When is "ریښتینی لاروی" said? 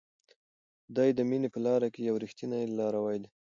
2.23-3.17